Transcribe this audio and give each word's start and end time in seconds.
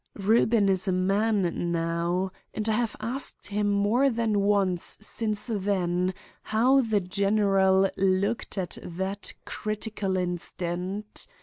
"'Reuben 0.15 0.67
is 0.67 0.87
a 0.87 0.91
man 0.91 1.71
now, 1.71 2.31
and 2.55 2.67
I 2.67 2.71
have 2.71 2.95
asked 2.99 3.45
him 3.49 3.69
more 3.71 4.09
than 4.09 4.39
once 4.41 4.97
since 4.99 5.45
then 5.45 6.15
how 6.41 6.81
the 6.81 6.99
general 7.01 7.87
looked 7.97 8.57
at 8.57 8.79
that 8.81 9.33
critical 9.45 10.17
instant. 10.17 11.27